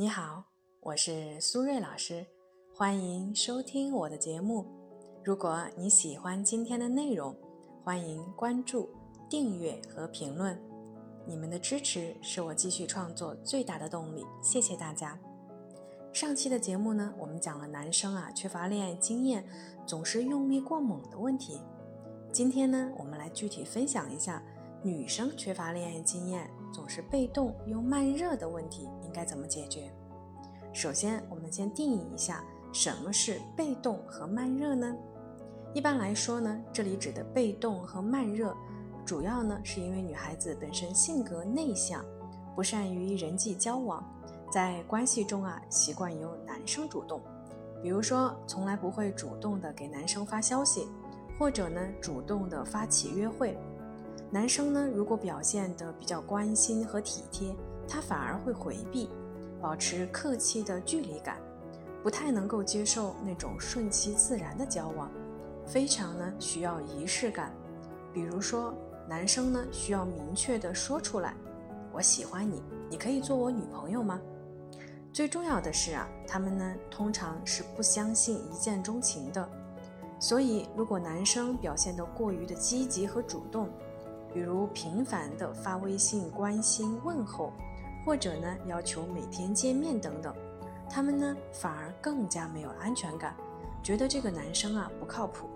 [0.00, 0.42] 你好，
[0.80, 2.24] 我是苏瑞老师，
[2.74, 4.64] 欢迎收听我的节目。
[5.22, 7.36] 如果你喜欢今天的内容，
[7.84, 8.88] 欢迎关注、
[9.28, 10.58] 订阅和评论。
[11.26, 15.18] 你们的支持是我继续创作最大的动力，谢谢大家。
[16.14, 19.46] 上期的节目呢，我们讲了男生啊缺乏恋爱经验，
[19.84, 21.60] 总是用力过猛的问题。
[22.32, 24.42] 今天呢，我们来具体分享一下
[24.82, 29.92] 女生缺乏恋爱经验，总是被动又慢热的问题应该怎么解决。
[30.72, 34.94] 首先，我们先定义一下什么是被动和慢热呢？
[35.74, 38.56] 一般来说呢，这里指的被动和慢热，
[39.04, 42.04] 主要呢是因为女孩子本身性格内向，
[42.54, 44.04] 不善于人际交往。
[44.50, 47.20] 在关系中啊，习惯由男生主动，
[47.82, 50.88] 比如说从来不会主动的给男生发消息，
[51.38, 53.58] 或者呢主动的发起约会。
[54.30, 57.54] 男生呢如果表现的比较关心和体贴，
[57.88, 59.08] 他反而会回避，
[59.60, 61.36] 保持客气的距离感，
[62.02, 65.10] 不太能够接受那种顺其自然的交往，
[65.66, 67.52] 非常呢需要仪式感。
[68.12, 68.74] 比如说
[69.08, 71.34] 男生呢需要明确的说出来，
[71.92, 74.20] 我喜欢你，你可以做我女朋友吗？
[75.12, 79.48] 最重要的是啊，他们呢通常是不相信一见钟情的，
[80.18, 83.68] 所以如果男生表现得过于的积极和主动，
[84.32, 87.52] 比如频繁的发微信关心问候，
[88.04, 90.34] 或者呢要求每天见面等等，
[90.88, 93.36] 他们呢反而更加没有安全感，
[93.82, 95.48] 觉得这个男生啊不靠谱。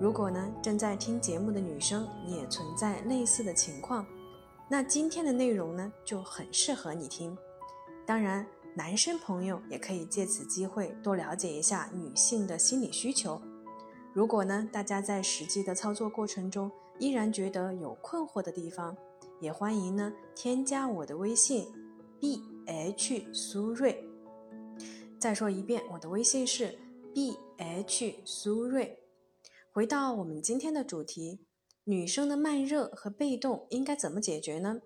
[0.00, 4.06] 如果呢正在听节目的女生也存在类似的情况，
[4.68, 7.36] 那今天的内容呢就很适合你听，
[8.06, 8.46] 当然。
[8.76, 13.40] 男生朋友也可以借此机会多了解一下女性的心理需求。
[14.12, 16.68] 如果呢，大家在实际的操作过程中
[16.98, 18.96] 依然觉得有困惑的地方，
[19.40, 21.66] 也欢迎呢添加我的微信
[22.20, 24.02] b h 苏瑞。
[25.18, 26.78] 再说一遍，我的微信是
[27.12, 28.98] b h 苏瑞。
[29.72, 31.40] 回到我们今天的主题，
[31.84, 34.80] 女生的慢热和被动应该怎么解决呢？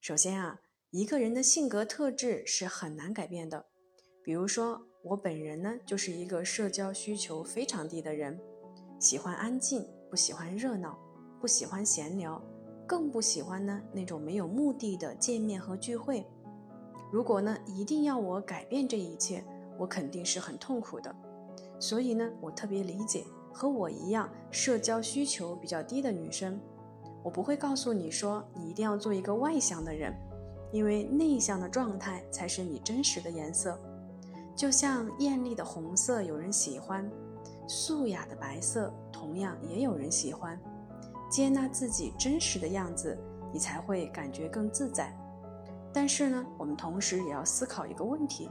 [0.00, 0.60] 首先啊。
[0.90, 3.66] 一个人的性格特质是很难改变的，
[4.24, 8.40] 比如说我本人呢，就是一个社交需求非常低的人，
[8.98, 10.98] 喜欢安静，不喜欢热闹，
[11.38, 12.42] 不喜欢闲聊，
[12.88, 16.26] 更不喜欢呢那种没有目的的见面和聚会。
[17.12, 19.44] 如果呢一定要我改变这一切，
[19.78, 21.14] 我肯定是很痛苦的。
[21.78, 26.58] 所以呢，我特别理解和我一样社交需求比较低的女生，
[27.22, 30.14] 我不会告诉你说你一定要做一个外向的人。
[30.70, 33.78] 因为内向的状态才是你真实的颜色，
[34.54, 37.10] 就像艳丽的红色有人喜欢，
[37.66, 40.60] 素雅的白色同样也有人喜欢。
[41.28, 43.18] 接纳自己真实的样子，
[43.52, 45.16] 你才会感觉更自在。
[45.92, 48.50] 但是呢，我们同时也要思考一个问题，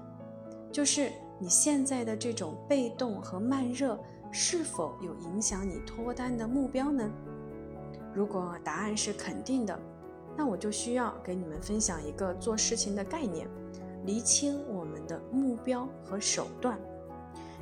[0.71, 3.99] 就是你现在的这种被动和慢热，
[4.31, 7.09] 是否有影响你脱单的目标呢？
[8.13, 9.79] 如果答案是肯定的。
[10.39, 13.47] 那我就需要给你们分享一个做事情的概念，
[14.05, 16.77] 厘清我们的目标和手段。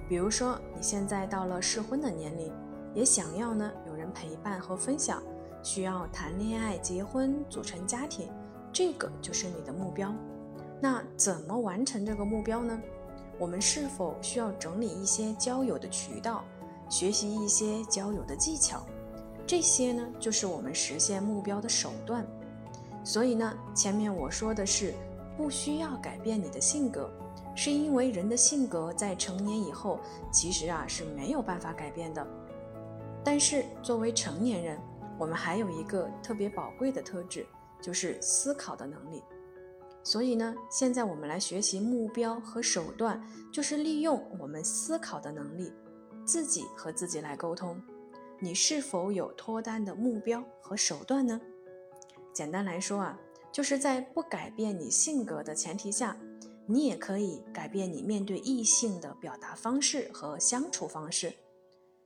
[0.10, 2.52] 比如说，你现在到了适婚的年龄，
[2.94, 3.72] 也想要呢
[4.14, 5.22] 陪伴和分享，
[5.64, 8.30] 需要谈恋爱、结婚、组成家庭，
[8.72, 10.14] 这个就是你的目标。
[10.82, 12.80] 那怎么完成这个目标呢？
[13.38, 16.44] 我们是否需要整理一些交友的渠道，
[16.90, 18.86] 学习一些交友的技巧？
[19.48, 22.26] 这些呢，就是我们实现目标的手段。
[23.04, 24.94] 所以呢，前面我说的是
[25.38, 27.10] 不需要改变你的性格，
[27.56, 30.00] 是因为人的性格在成年以后
[30.32, 32.26] 其实啊是没有办法改变的。
[33.26, 34.80] 但是作为成年人，
[35.18, 37.46] 我们还有一个特别宝贵的特质，
[37.82, 39.24] 就是思考的能力。
[40.04, 43.20] 所以呢，现在我们来学习目标和手段，
[43.52, 45.74] 就是利用我们思考的能力，
[46.24, 47.82] 自己和自己来沟通。
[48.40, 51.42] 你是否有脱单的目标和手段呢？
[52.32, 53.20] 简单来说啊，
[53.52, 56.16] 就是在不改变你性格的前提下，
[56.68, 61.34] 你也可以改变你面对异性的表达方式和相处方式，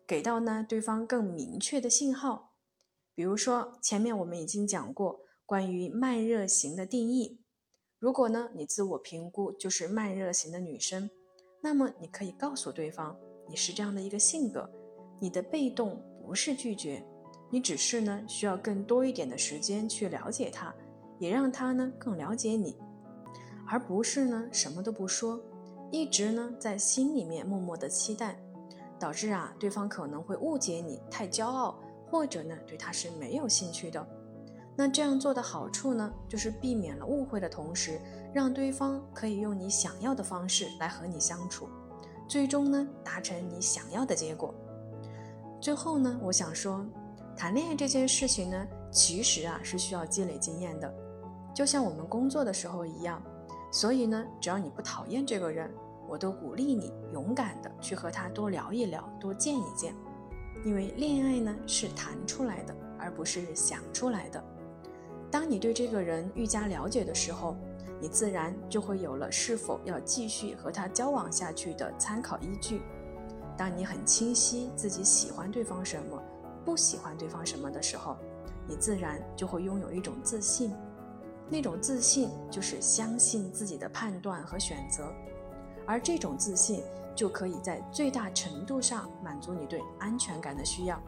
[0.09, 2.53] 给到呢对方更明确的信号。
[3.13, 7.41] 比如说，前面我们已经讲过关于慢热型的定义。
[7.99, 11.11] 如果呢你自我评估就是慢热型的女生，
[11.61, 13.15] 那么你可以告诉对方
[13.47, 14.67] 你是这样的一个性格，
[15.21, 17.05] 你的被动不是拒绝。
[17.51, 20.73] 你只是呢需要更多一点的时间去了解他，
[21.19, 22.75] 也让他呢更了解你，
[23.67, 25.39] 而不是呢什么都不说，
[25.91, 28.39] 一直呢在心里面默默的期待，
[28.99, 31.79] 导致啊对方可能会误解你太骄傲，
[32.11, 34.05] 或者呢对他是没有兴趣的。
[34.75, 37.99] 那这样做的好处呢，就是避免了误会的同时，
[38.33, 41.67] 让对方可以用你想要的方式来和你相处，
[42.27, 44.53] 最终呢，达成你想要的结果。
[45.59, 46.85] 最后呢，我想说，
[47.35, 50.93] 谈恋爱这件事情呢，其实啊是需要积累经验的，
[51.53, 53.21] 就像我们工作的时候一样。
[53.71, 55.69] 所以呢，只要你不讨厌这个人，
[56.09, 59.93] 我都鼓励你勇敢的去和他多聊一聊，多见一见。
[60.65, 64.43] 因为恋爱呢是谈出来的，而不是想出来的。
[65.31, 67.55] 当你对这个人愈加了解的时候，
[68.01, 72.81] 你自然就会有了是否要继续和他交往下去的参考依据。
[73.55, 76.21] 当你很清晰自己喜欢对方什么，
[76.65, 78.17] 不喜欢对方什么的时候，
[78.67, 80.73] 你自然就会拥有一种自信。
[81.49, 85.11] 那种自信就是相信自己的判断和选择，
[85.89, 86.83] 而这种自信
[87.15, 91.01] 就可以在最大程度上满足你对安全感的需要。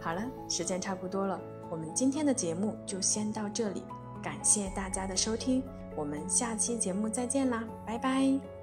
[0.00, 3.84] 好了，时间差不多了，我们今天的节目就先到这里，
[4.20, 5.62] 感谢大家的收听，
[5.94, 8.53] 我们下期节目再见啦，拜拜。